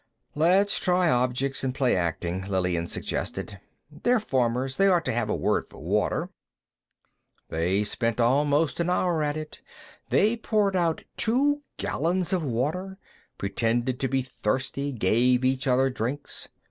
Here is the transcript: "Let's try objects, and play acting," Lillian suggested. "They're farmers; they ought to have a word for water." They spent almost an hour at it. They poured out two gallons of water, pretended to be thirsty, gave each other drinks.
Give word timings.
"Let's 0.33 0.79
try 0.79 1.11
objects, 1.11 1.63
and 1.63 1.75
play 1.75 1.95
acting," 1.95 2.41
Lillian 2.47 2.87
suggested. 2.87 3.59
"They're 3.91 4.19
farmers; 4.19 4.77
they 4.77 4.87
ought 4.87 5.05
to 5.05 5.13
have 5.13 5.29
a 5.29 5.35
word 5.35 5.67
for 5.69 5.79
water." 5.79 6.31
They 7.49 7.83
spent 7.83 8.19
almost 8.19 8.79
an 8.79 8.89
hour 8.89 9.21
at 9.21 9.37
it. 9.37 9.61
They 10.09 10.37
poured 10.37 10.75
out 10.75 11.03
two 11.17 11.61
gallons 11.77 12.33
of 12.33 12.41
water, 12.43 12.97
pretended 13.37 13.99
to 13.99 14.07
be 14.07 14.23
thirsty, 14.23 14.91
gave 14.91 15.45
each 15.45 15.67
other 15.67 15.91
drinks. 15.91 16.49